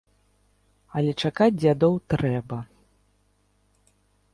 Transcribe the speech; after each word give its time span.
Але 1.01 1.11
чакаць 1.25 1.51
дзядоў 1.61 1.93
трэба. 2.15 2.57